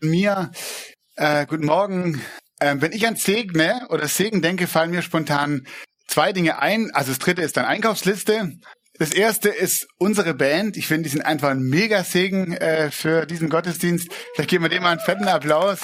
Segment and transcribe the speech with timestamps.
[0.00, 0.50] Mir,
[1.16, 2.22] äh, guten Morgen.
[2.58, 5.66] Ähm, wenn ich an Segne oder Segen denke, fallen mir spontan
[6.06, 6.90] zwei Dinge ein.
[6.94, 8.52] Also das dritte ist dann Einkaufsliste.
[8.98, 10.78] Das erste ist unsere Band.
[10.78, 14.08] Ich finde, die sind einfach ein mega Segen äh, für diesen Gottesdienst.
[14.34, 15.80] Vielleicht geben wir dem mal einen fetten Applaus.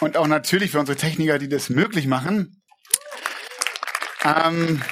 [0.00, 2.62] Und auch natürlich für unsere Techniker, die das möglich machen.
[4.24, 4.82] Ähm,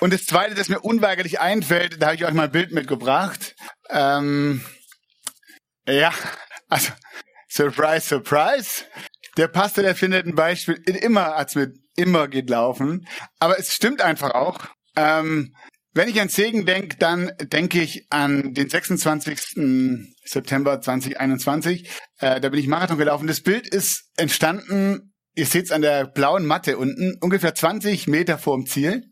[0.00, 3.45] und das Zweite, das mir unweigerlich einfällt, da habe ich euch mal ein Bild mitgebracht.
[3.90, 4.64] Ähm,
[5.88, 6.12] ja,
[6.68, 6.92] also
[7.48, 8.84] Surprise, Surprise.
[9.36, 13.06] Der Pastor, der findet ein Beispiel immer, als mit immer geht laufen.
[13.38, 14.66] Aber es stimmt einfach auch.
[14.96, 15.54] Ähm,
[15.92, 20.12] wenn ich an Segen denke, dann denke ich an den 26.
[20.24, 21.88] September 2021.
[22.18, 23.26] Äh, da bin ich Marathon gelaufen.
[23.26, 28.36] Das Bild ist entstanden, ihr seht es an der blauen Matte unten, ungefähr 20 Meter
[28.36, 29.04] vorm Ziel.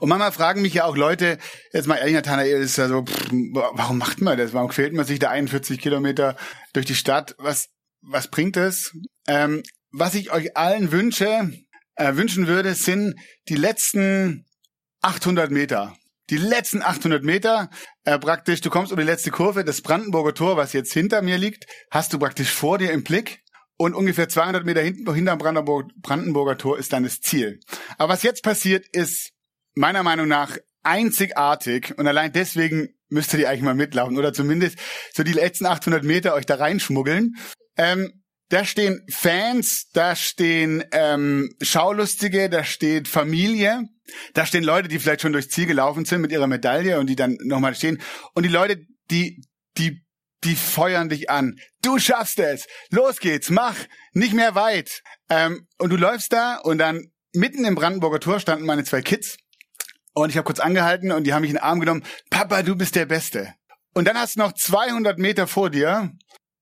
[0.00, 1.38] Und manchmal fragen mich ja auch Leute,
[1.72, 4.52] jetzt mal ehrlich, Nathanael, ist ja so, pff, warum macht man das?
[4.52, 6.36] Warum quält man sich da 41 Kilometer
[6.72, 7.34] durch die Stadt?
[7.38, 7.68] Was,
[8.00, 8.92] was bringt es?
[9.26, 11.52] Ähm, was ich euch allen wünsche,
[11.96, 13.14] äh, wünschen würde, sind
[13.48, 14.46] die letzten
[15.02, 15.94] 800 Meter.
[16.30, 17.68] Die letzten 800 Meter,
[18.04, 21.36] äh, praktisch, du kommst um die letzte Kurve, das Brandenburger Tor, was jetzt hinter mir
[21.36, 23.42] liegt, hast du praktisch vor dir im Blick
[23.76, 27.60] und ungefähr 200 Meter hinten, hinterm Brandenburg, Brandenburger Tor ist dann das Ziel.
[27.98, 29.32] Aber was jetzt passiert, ist
[29.74, 34.78] meiner Meinung nach einzigartig und allein deswegen müsstet ihr eigentlich mal mitlaufen oder zumindest
[35.14, 37.36] so die letzten 800 Meter euch da reinschmuggeln.
[37.76, 43.84] Ähm, da stehen Fans, da stehen ähm, Schaulustige, da steht Familie,
[44.34, 47.16] da stehen Leute, die vielleicht schon durchs Ziel gelaufen sind mit ihrer Medaille und die
[47.16, 48.00] dann nochmal stehen.
[48.34, 48.78] Und die Leute,
[49.10, 49.42] die,
[49.78, 50.04] die,
[50.44, 51.56] die feuern dich an.
[51.80, 52.66] Du schaffst es.
[52.90, 53.76] Los geht's, mach.
[54.12, 55.02] Nicht mehr weit.
[55.30, 59.38] Ähm, und du läufst da und dann mitten im Brandenburger Tor standen meine zwei Kids
[60.14, 62.04] und ich habe kurz angehalten und die haben mich in den Arm genommen.
[62.30, 63.54] Papa, du bist der Beste.
[63.94, 66.12] Und dann hast du noch 200 Meter vor dir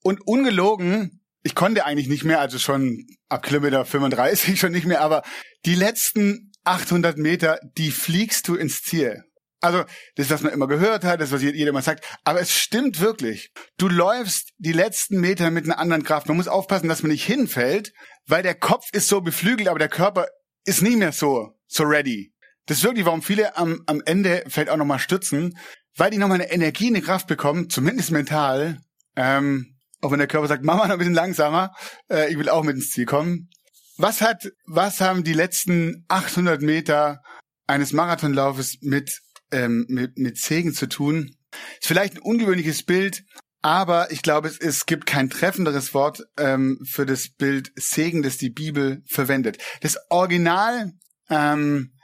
[0.02, 5.00] und ungelogen, ich konnte eigentlich nicht mehr, also schon ab Kilometer 35 schon nicht mehr,
[5.00, 5.22] aber
[5.64, 9.24] die letzten 800 Meter, die fliegst du ins Ziel.
[9.62, 9.84] Also,
[10.16, 12.04] das was man immer gehört hat, das, was jeder immer sagt.
[12.24, 13.50] Aber es stimmt wirklich.
[13.76, 16.28] Du läufst die letzten Meter mit einer anderen Kraft.
[16.28, 17.92] Man muss aufpassen, dass man nicht hinfällt,
[18.26, 20.28] weil der Kopf ist so beflügelt, aber der Körper
[20.64, 22.32] ist nie mehr so, so ready.
[22.70, 25.58] Das ist wirklich, warum viele am, am Ende vielleicht auch nochmal stützen,
[25.96, 28.78] weil die nochmal eine Energie, eine Kraft bekommen, zumindest mental.
[29.16, 31.72] Ähm, auch wenn der Körper sagt, Mama, noch ein bisschen langsamer,
[32.08, 33.48] äh, ich will auch mit ins Ziel kommen.
[33.96, 37.22] Was hat, was haben die letzten 800 Meter
[37.66, 39.18] eines Marathonlaufes mit,
[39.50, 41.34] ähm, mit, mit Segen zu tun?
[41.80, 43.24] Ist vielleicht ein ungewöhnliches Bild,
[43.62, 48.36] aber ich glaube, es, es gibt kein treffenderes Wort ähm, für das Bild Segen, das
[48.36, 49.58] die Bibel verwendet.
[49.80, 50.92] Das Original
[51.28, 51.94] ähm,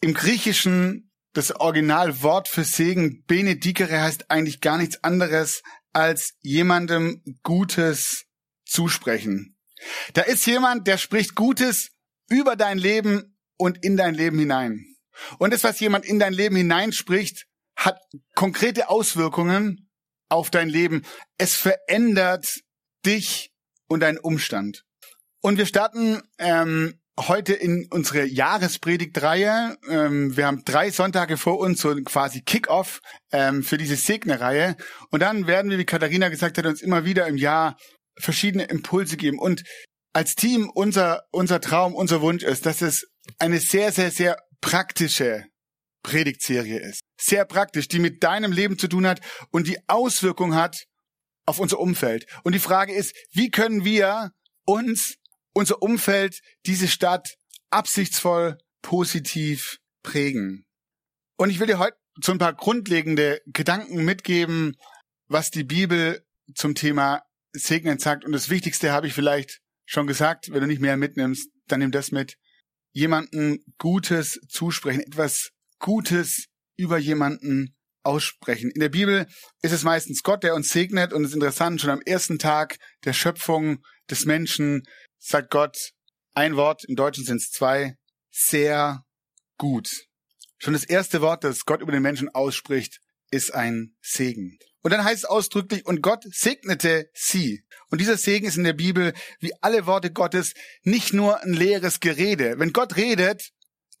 [0.00, 5.62] im Griechischen das Originalwort für Segen benedikere heißt eigentlich gar nichts anderes
[5.92, 8.24] als jemandem Gutes
[8.64, 9.56] zusprechen.
[10.14, 11.90] Da ist jemand, der spricht Gutes
[12.28, 14.84] über dein Leben und in dein Leben hinein.
[15.38, 17.46] Und das, was jemand in dein Leben hineinspricht,
[17.76, 18.00] hat
[18.34, 19.90] konkrete Auswirkungen
[20.28, 21.02] auf dein Leben.
[21.38, 22.60] Es verändert
[23.04, 23.52] dich
[23.88, 24.84] und deinen Umstand.
[25.40, 29.76] Und wir starten ähm, heute in unsere Jahrespredigtreihe.
[29.88, 33.00] Ähm, wir haben drei Sonntage vor uns, so quasi Kick-Off
[33.32, 34.76] ähm, für diese Segnereihe.
[35.10, 37.76] Und dann werden wir, wie Katharina gesagt hat, uns immer wieder im Jahr
[38.18, 39.38] verschiedene Impulse geben.
[39.38, 39.62] Und
[40.12, 43.06] als Team unser, unser Traum, unser Wunsch ist, dass es
[43.38, 45.44] eine sehr, sehr, sehr praktische
[46.02, 47.00] Predigtserie ist.
[47.20, 49.20] Sehr praktisch, die mit deinem Leben zu tun hat
[49.50, 50.84] und die Auswirkung hat
[51.46, 52.26] auf unser Umfeld.
[52.44, 54.32] Und die Frage ist, wie können wir
[54.64, 55.16] uns
[55.56, 57.38] unser Umfeld, diese Stadt
[57.70, 60.66] absichtsvoll positiv prägen.
[61.38, 64.76] Und ich will dir heute so ein paar grundlegende Gedanken mitgeben,
[65.28, 66.22] was die Bibel
[66.54, 67.22] zum Thema
[67.52, 68.26] Segnen sagt.
[68.26, 70.52] Und das Wichtigste habe ich vielleicht schon gesagt.
[70.52, 72.36] Wenn du nicht mehr mitnimmst, dann nimm das mit.
[72.92, 78.70] Jemanden Gutes zusprechen, etwas Gutes über jemanden aussprechen.
[78.70, 79.26] In der Bibel
[79.62, 81.14] ist es meistens Gott, der uns segnet.
[81.14, 83.78] Und es ist interessant, schon am ersten Tag der Schöpfung
[84.10, 84.82] des Menschen
[85.18, 85.92] sagt Gott
[86.34, 87.96] ein Wort, im Deutschen sind es zwei,
[88.30, 89.04] sehr
[89.56, 89.88] gut.
[90.58, 94.58] Schon das erste Wort, das Gott über den Menschen ausspricht, ist ein Segen.
[94.82, 97.64] Und dann heißt es ausdrücklich, und Gott segnete sie.
[97.90, 100.52] Und dieser Segen ist in der Bibel, wie alle Worte Gottes,
[100.82, 102.54] nicht nur ein leeres Gerede.
[102.58, 103.50] Wenn Gott redet,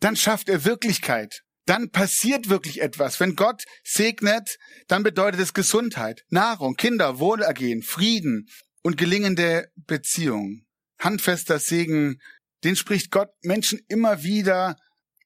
[0.00, 1.42] dann schafft er Wirklichkeit.
[1.64, 3.18] Dann passiert wirklich etwas.
[3.18, 8.46] Wenn Gott segnet, dann bedeutet es Gesundheit, Nahrung, Kinder, Wohlergehen, Frieden
[8.82, 10.65] und gelingende Beziehungen.
[10.98, 12.20] Handfester Segen,
[12.64, 14.76] den spricht Gott Menschen immer wieder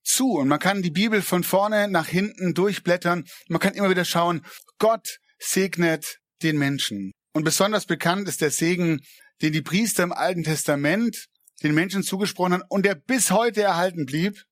[0.02, 0.32] zu.
[0.32, 3.24] Und man kann die Bibel von vorne nach hinten durchblättern.
[3.48, 4.44] Man kann immer wieder schauen,
[4.78, 7.12] Gott segnet den Menschen.
[7.32, 9.00] Und besonders bekannt ist der Segen,
[9.42, 11.26] den die Priester im Alten Testament
[11.62, 14.42] den Menschen zugesprochen haben und der bis heute erhalten blieb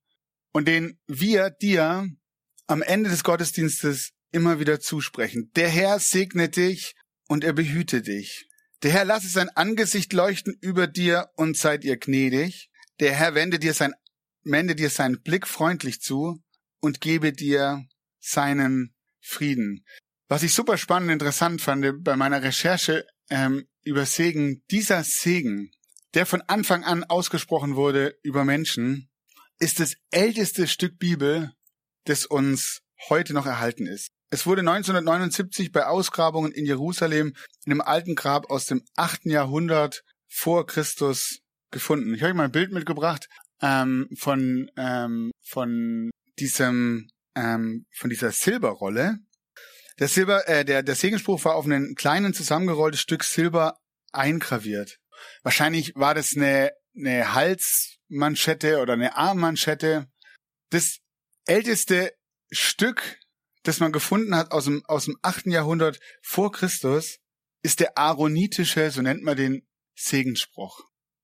[0.52, 2.06] und den wir dir
[2.66, 5.50] am Ende des Gottesdienstes immer wieder zusprechen.
[5.56, 6.94] Der Herr segne dich
[7.26, 8.46] und er behüte dich.
[8.82, 12.70] Der Herr lasse sein Angesicht leuchten über dir und seid ihr gnädig.
[13.00, 13.92] Der Herr wende dir sein,
[14.44, 16.40] wende dir seinen Blick freundlich zu
[16.80, 17.84] und gebe dir
[18.20, 19.84] seinen Frieden.
[20.28, 25.72] Was ich super spannend und interessant fand bei meiner Recherche ähm, über Segen, dieser Segen,
[26.14, 29.10] der von Anfang an ausgesprochen wurde über Menschen,
[29.58, 31.52] ist das älteste Stück Bibel,
[32.04, 34.10] das uns heute noch erhalten ist.
[34.30, 37.34] Es wurde 1979 bei Ausgrabungen in Jerusalem
[37.64, 39.26] in einem alten Grab aus dem 8.
[39.26, 41.40] Jahrhundert vor Christus
[41.70, 42.14] gefunden.
[42.14, 43.28] Ich habe euch mal ein Bild mitgebracht
[43.62, 49.18] ähm, von ähm, von diesem ähm, von dieser Silberrolle.
[49.98, 53.78] Der Silber, äh, der der Segenspruch war auf einen kleinen zusammengerolltes Stück Silber
[54.12, 54.98] eingraviert.
[55.42, 60.06] Wahrscheinlich war das eine eine Halsmanschette oder eine Armmanschette.
[60.70, 60.98] Das
[61.46, 62.12] älteste
[62.50, 63.17] Stück,
[63.68, 67.18] das man gefunden hat aus dem aus dem achten Jahrhundert vor Christus,
[67.62, 70.80] ist der aaronitische, so nennt man den Segensspruch.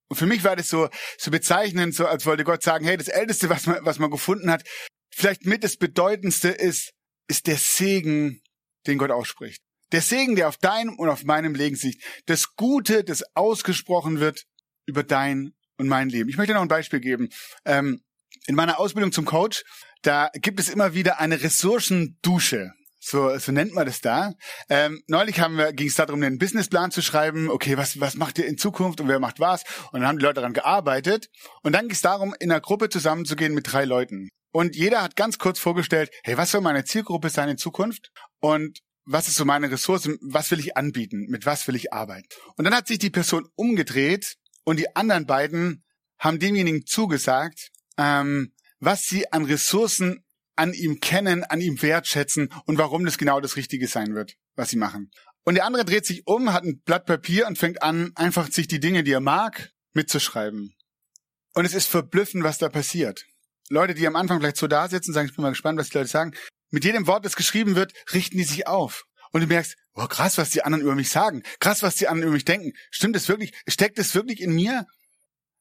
[0.08, 3.08] Und für mich war das so, so bezeichnend, so als wollte Gott sagen, hey, das
[3.08, 4.62] Älteste, was man, was man gefunden hat,
[5.10, 6.92] vielleicht mit das Bedeutendste ist,
[7.28, 8.42] ist der Segen,
[8.86, 9.62] den Gott ausspricht.
[9.92, 12.04] Der Segen, der auf deinem und auf meinem Leben liegt.
[12.26, 14.44] Das Gute, das ausgesprochen wird
[14.84, 16.28] über dein und mein Leben.
[16.28, 17.30] Ich möchte noch ein Beispiel geben.
[17.64, 18.02] Ähm,
[18.46, 19.64] in meiner Ausbildung zum Coach,
[20.06, 22.72] da gibt es immer wieder eine Ressourcendusche.
[23.00, 24.32] So, so nennt man das da.
[24.70, 27.50] Ähm, neulich haben wir, ging es darum, einen Businessplan zu schreiben.
[27.50, 29.62] Okay, was, was macht ihr in Zukunft und wer macht was?
[29.92, 31.28] Und dann haben die Leute daran gearbeitet.
[31.62, 34.30] Und dann ging es darum, in einer Gruppe zusammenzugehen mit drei Leuten.
[34.52, 38.10] Und jeder hat ganz kurz vorgestellt, hey, was soll meine Zielgruppe sein in Zukunft?
[38.40, 40.08] Und was ist so meine Ressource?
[40.22, 41.26] Was will ich anbieten?
[41.28, 42.28] Mit was will ich arbeiten?
[42.56, 45.84] Und dann hat sich die Person umgedreht und die anderen beiden
[46.18, 47.68] haben demjenigen zugesagt,
[47.98, 50.24] ähm, was sie an Ressourcen
[50.56, 54.70] an ihm kennen, an ihm wertschätzen und warum das genau das Richtige sein wird, was
[54.70, 55.10] sie machen.
[55.44, 58.68] Und der andere dreht sich um, hat ein Blatt Papier und fängt an, einfach sich
[58.68, 60.74] die Dinge, die er mag, mitzuschreiben.
[61.54, 63.24] Und es ist verblüffend, was da passiert.
[63.68, 65.98] Leute, die am Anfang vielleicht so da sitzen, sagen, ich bin mal gespannt, was die
[65.98, 66.34] Leute sagen.
[66.70, 69.04] Mit jedem Wort, das geschrieben wird, richten die sich auf.
[69.32, 71.42] Und du merkst, oh krass, was die anderen über mich sagen.
[71.60, 72.72] Krass, was die anderen über mich denken.
[72.90, 73.52] Stimmt es wirklich?
[73.68, 74.86] Steckt es wirklich in mir?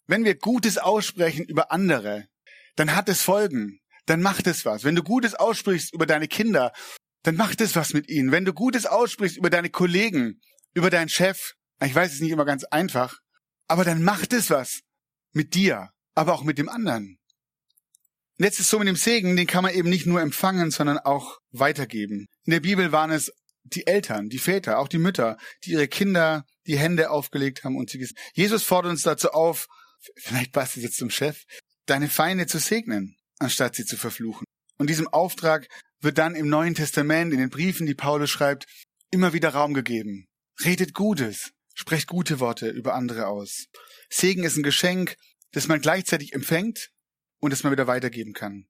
[0.07, 2.27] Wenn wir Gutes aussprechen über andere,
[2.75, 4.83] dann hat es Folgen dann macht es was.
[4.83, 6.73] Wenn du Gutes aussprichst über deine Kinder,
[7.23, 8.31] dann macht es was mit ihnen.
[8.31, 10.41] Wenn du Gutes aussprichst über deine Kollegen,
[10.73, 13.19] über deinen Chef, ich weiß es nicht immer ganz einfach,
[13.67, 14.81] aber dann macht es was
[15.31, 17.17] mit dir, aber auch mit dem anderen.
[18.37, 20.97] Und jetzt ist so mit dem Segen, den kann man eben nicht nur empfangen, sondern
[20.97, 22.27] auch weitergeben.
[22.45, 23.31] In der Bibel waren es
[23.63, 27.89] die Eltern, die Väter, auch die Mütter, die ihre Kinder die Hände aufgelegt haben und
[27.89, 29.67] sie Jesus fordert uns dazu auf,
[30.17, 31.43] vielleicht passt es jetzt zum Chef,
[31.85, 34.45] deine Feinde zu segnen anstatt sie zu verfluchen.
[34.77, 35.67] Und diesem Auftrag
[35.99, 38.65] wird dann im Neuen Testament, in den Briefen, die Paulus schreibt,
[39.11, 40.27] immer wieder Raum gegeben.
[40.63, 43.67] Redet Gutes, sprecht gute Worte über andere aus.
[44.09, 45.15] Segen ist ein Geschenk,
[45.51, 46.89] das man gleichzeitig empfängt
[47.39, 48.65] und das man wieder weitergeben kann.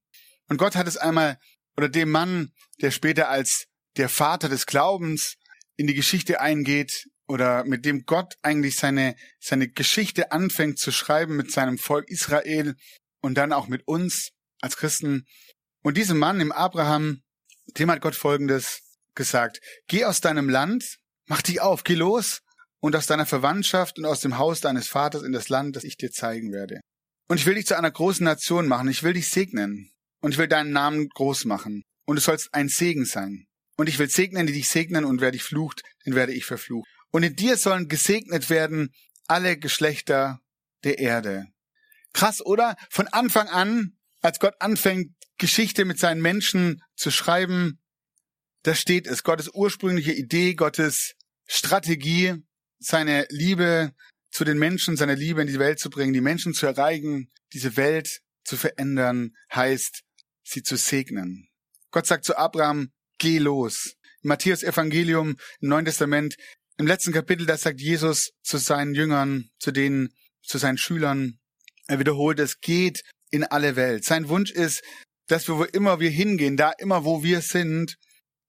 [0.50, 1.38] Und Gott hat es einmal,
[1.78, 2.52] oder dem Mann,
[2.82, 3.66] der später als
[3.96, 5.38] der Vater des Glaubens
[5.76, 11.38] in die Geschichte eingeht, oder mit dem Gott eigentlich seine, seine Geschichte anfängt zu schreiben
[11.38, 12.76] mit seinem Volk Israel
[13.24, 14.30] und dann auch mit uns,
[14.62, 15.26] als Christen.
[15.82, 17.22] Und diesem Mann, im Abraham,
[17.78, 18.82] dem hat Gott Folgendes
[19.16, 19.60] gesagt.
[19.88, 22.42] Geh aus deinem Land, mach dich auf, geh los
[22.80, 25.98] und aus deiner Verwandtschaft und aus dem Haus deines Vaters in das Land, das ich
[25.98, 26.82] dir zeigen werde.
[27.30, 30.38] Und ich will dich zu einer großen Nation machen, ich will dich segnen und ich
[30.38, 33.46] will deinen Namen groß machen und du sollst ein Segen sein.
[33.76, 36.86] Und ich will segnen, die dich segnen und wer dich flucht, den werde ich verfluchen.
[37.12, 38.94] Und in dir sollen gesegnet werden
[39.28, 40.42] alle Geschlechter
[40.84, 41.48] der Erde.
[42.14, 42.76] Krass, oder?
[42.90, 47.80] Von Anfang an als Gott anfängt, Geschichte mit seinen Menschen zu schreiben,
[48.64, 51.16] da steht es, Gottes ursprüngliche Idee, Gottes
[51.48, 52.36] Strategie,
[52.80, 53.92] seine Liebe
[54.32, 57.76] zu den Menschen, seine Liebe in die Welt zu bringen, die Menschen zu erreichen, diese
[57.76, 60.04] Welt zu verändern, heißt
[60.44, 61.50] sie zu segnen.
[61.92, 63.96] Gott sagt zu Abraham, geh los.
[64.22, 66.36] Im Matthäus Evangelium im Neuen Testament,
[66.78, 70.10] im letzten Kapitel, da sagt Jesus zu seinen Jüngern, zu denen,
[70.42, 71.40] zu seinen Schülern,
[71.88, 74.06] er wiederholt es, geht in alle Welt.
[74.06, 74.84] Sein Wunsch ist,
[75.28, 77.98] dass wir, wo immer wir hingehen, da immer wo wir sind,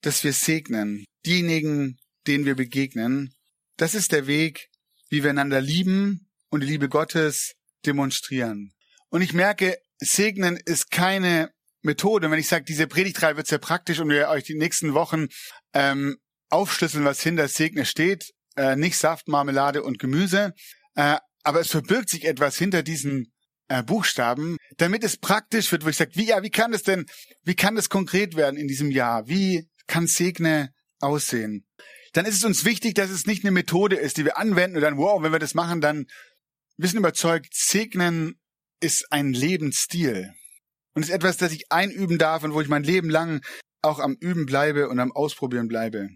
[0.03, 1.05] dass wir segnen.
[1.25, 3.35] Diejenigen, denen wir begegnen.
[3.77, 4.69] Das ist der Weg,
[5.09, 7.55] wie wir einander lieben und die Liebe Gottes
[7.87, 8.73] demonstrieren.
[9.09, 11.51] Und ich merke, segnen ist keine
[11.83, 12.31] Methode.
[12.31, 15.29] Wenn ich sage, diese Predigtreihe wird sehr praktisch und wir euch die nächsten Wochen
[15.73, 16.17] ähm,
[16.51, 20.55] aufschlüsseln, was hinter Segne steht, äh, nicht Saft, Marmelade und Gemüse,
[20.95, 23.33] äh, aber es verbirgt sich etwas hinter diesen
[23.69, 27.07] äh, Buchstaben, damit es praktisch wird, wo ich sage, wie ja, wie kann es denn,
[27.45, 29.29] wie kann das konkret werden in diesem Jahr?
[29.29, 31.67] Wie kann Segne aussehen?
[32.13, 34.83] Dann ist es uns wichtig, dass es nicht eine Methode ist, die wir anwenden und
[34.83, 36.07] dann, wow, wenn wir das machen, dann
[36.77, 38.41] wir sind überzeugt, Segnen
[38.81, 40.33] ist ein Lebensstil
[40.95, 43.45] und ist etwas, das ich einüben darf und wo ich mein Leben lang
[43.83, 46.09] auch am Üben bleibe und am Ausprobieren bleibe.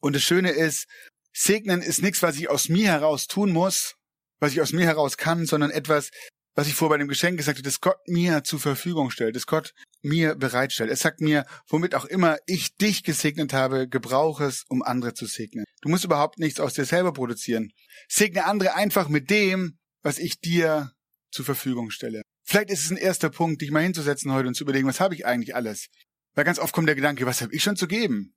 [0.00, 0.86] Und das Schöne ist,
[1.32, 3.94] Segnen ist nichts, was ich aus mir heraus tun muss,
[4.40, 6.10] was ich aus mir heraus kann, sondern etwas,
[6.54, 9.46] was ich vor bei dem Geschenk gesagt habe, das Gott mir zur Verfügung stellt, das
[9.46, 10.90] Gott mir bereitstellt.
[10.90, 15.26] Es sagt mir, womit auch immer ich dich gesegnet habe, gebrauche es, um andere zu
[15.26, 15.64] segnen.
[15.82, 17.70] Du musst überhaupt nichts aus dir selber produzieren.
[18.08, 20.92] Segne andere einfach mit dem, was ich dir
[21.30, 22.22] zur Verfügung stelle.
[22.44, 25.14] Vielleicht ist es ein erster Punkt, dich mal hinzusetzen heute und zu überlegen, was habe
[25.14, 25.86] ich eigentlich alles?
[26.34, 28.34] Weil ganz oft kommt der Gedanke, was habe ich schon zu geben?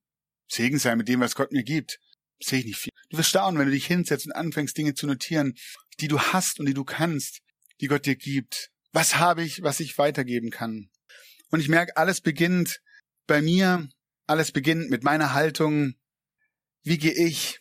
[0.48, 2.00] Segen sei mit dem, was Gott mir gibt.
[2.39, 2.91] Sehe ich nicht viel.
[3.10, 5.53] Du wirst staunen, wenn du dich hinsetzt und anfängst, Dinge zu notieren,
[6.00, 7.39] die du hast und die du kannst,
[7.81, 8.69] die Gott dir gibt.
[8.91, 10.89] Was habe ich, was ich weitergeben kann?
[11.50, 12.81] Und ich merke, alles beginnt
[13.27, 13.89] bei mir,
[14.27, 15.95] alles beginnt mit meiner Haltung.
[16.83, 17.59] Wie gehe ich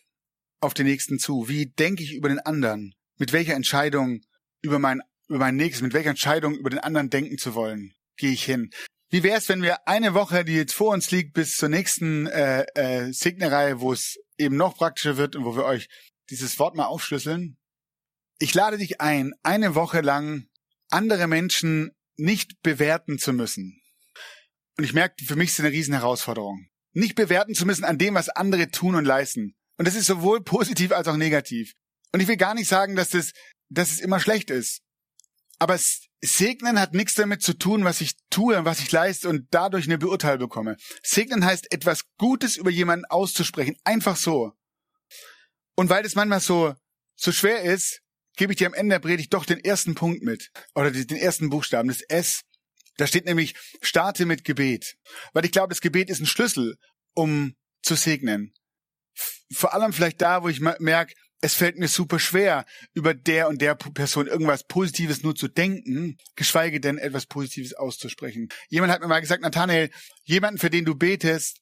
[0.60, 1.48] auf den Nächsten zu?
[1.48, 2.94] Wie denke ich über den anderen?
[3.18, 4.22] Mit welcher Entscheidung
[4.62, 8.32] über mein, über mein Nächstes, mit welcher Entscheidung über den anderen denken zu wollen, gehe
[8.32, 8.70] ich hin?
[9.10, 12.26] Wie wäre es, wenn wir eine Woche, die jetzt vor uns liegt, bis zur nächsten
[12.28, 15.88] äh, äh, Signerei, wo es eben noch praktischer wird und wo wir euch
[16.30, 17.58] dieses Wort mal aufschlüsseln?
[18.42, 20.48] Ich lade dich ein, eine Woche lang
[20.90, 23.80] andere Menschen nicht bewerten zu müssen.
[24.76, 26.66] Und ich merke, für mich ist es eine riesen Herausforderung.
[26.92, 29.54] Nicht bewerten zu müssen an dem, was andere tun und leisten.
[29.78, 31.74] Und das ist sowohl positiv als auch negativ.
[32.10, 33.30] Und ich will gar nicht sagen, dass das,
[33.68, 34.80] dass es immer schlecht ist.
[35.60, 35.78] Aber
[36.20, 39.84] Segnen hat nichts damit zu tun, was ich tue und was ich leiste und dadurch
[39.84, 40.78] eine Beurteilung bekomme.
[41.04, 43.76] Segnen heißt, etwas Gutes über jemanden auszusprechen.
[43.84, 44.52] Einfach so.
[45.76, 46.74] Und weil das manchmal so,
[47.14, 48.01] so schwer ist,
[48.36, 50.50] gebe ich dir am Ende der Predigt doch den ersten Punkt mit.
[50.74, 52.42] Oder den ersten Buchstaben, das S.
[52.96, 54.96] Da steht nämlich, starte mit Gebet.
[55.32, 56.76] Weil ich glaube, das Gebet ist ein Schlüssel,
[57.14, 58.52] um zu segnen.
[59.52, 63.60] Vor allem vielleicht da, wo ich merke, es fällt mir super schwer, über der und
[63.60, 68.48] der Person irgendwas Positives nur zu denken, geschweige denn etwas Positives auszusprechen.
[68.68, 69.90] Jemand hat mir mal gesagt, Nathanael,
[70.22, 71.60] jemanden, für den du betest,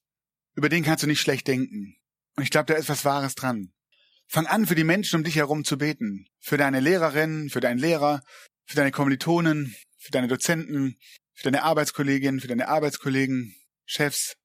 [0.54, 1.96] über den kannst du nicht schlecht denken.
[2.36, 3.72] Und ich glaube, da ist was Wahres dran.
[4.32, 6.28] Fang an, für die Menschen um dich herum zu beten.
[6.38, 8.22] Für deine Lehrerin, für deinen Lehrer,
[8.64, 11.00] für deine Kommilitonen, für deine Dozenten,
[11.34, 13.56] für deine Arbeitskolleginnen, für deine Arbeitskollegen,
[13.86, 14.36] Chefs,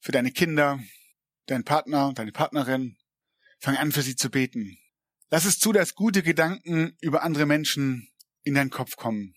[0.00, 0.80] für deine Kinder,
[1.46, 2.96] deinen Partner, deine Partnerin.
[3.60, 4.76] Fang an, für sie zu beten.
[5.30, 8.08] Lass es zu, dass gute Gedanken über andere Menschen
[8.42, 9.36] in deinen Kopf kommen.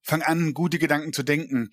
[0.00, 1.68] Fang an, gute Gedanken zu denken.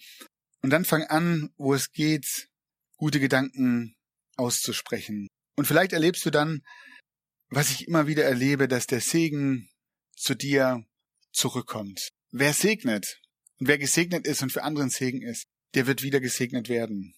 [0.61, 2.49] Und dann fang an, wo es geht,
[2.97, 3.95] gute Gedanken
[4.35, 5.29] auszusprechen.
[5.55, 6.61] Und vielleicht erlebst du dann,
[7.55, 9.69] was ich immer wieder erlebe, dass der Segen
[10.15, 10.83] zu dir
[11.31, 12.09] zurückkommt.
[12.31, 13.21] Wer segnet
[13.59, 15.45] und wer gesegnet ist und für anderen Segen ist,
[15.75, 17.13] der wird wieder gesegnet werden.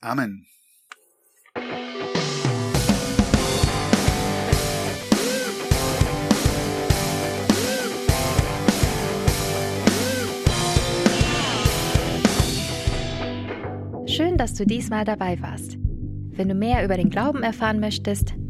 [0.00, 0.46] Amen.
[14.06, 15.76] Schön, dass du diesmal dabei warst.
[15.76, 18.34] Wenn du mehr über den Glauben erfahren möchtest,